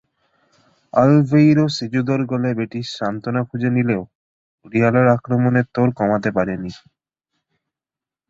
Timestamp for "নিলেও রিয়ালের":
3.75-5.07